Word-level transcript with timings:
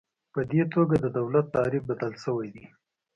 په 0.33 0.41
دې 0.51 0.63
توګه 0.73 0.95
د 0.99 1.05
دولت 1.17 1.45
تعریف 1.55 1.83
بدل 1.91 2.13
شوی 2.23 2.47
دی. 2.55 2.65